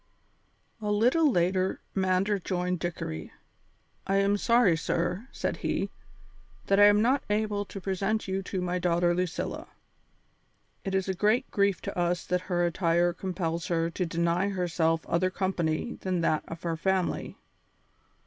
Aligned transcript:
A 0.81 0.89
little 0.91 1.29
later 1.31 1.79
Mander 1.93 2.39
joined 2.39 2.79
Dickory. 2.79 3.31
"I 4.07 4.15
am 4.15 4.35
sorry, 4.35 4.75
sir," 4.75 5.27
said 5.31 5.57
he, 5.57 5.91
"that 6.65 6.79
I 6.79 6.85
am 6.85 7.03
not 7.03 7.21
able 7.29 7.65
to 7.65 7.79
present 7.79 8.27
you 8.27 8.41
to 8.41 8.61
my 8.61 8.79
daughter 8.79 9.13
Lucilla. 9.13 9.67
It 10.83 10.95
is 10.95 11.07
a 11.07 11.13
great 11.13 11.51
grief 11.51 11.83
to 11.83 11.95
us 11.95 12.25
that 12.25 12.41
her 12.49 12.65
attire 12.65 13.13
compels 13.13 13.67
her 13.67 13.91
to 13.91 14.05
deny 14.07 14.49
herself 14.49 15.05
other 15.05 15.29
company 15.29 15.99
than 16.01 16.21
that 16.21 16.45
of 16.47 16.63
her 16.63 16.75
family. 16.75 17.37